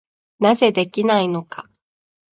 [0.39, 1.69] なぜできないのか。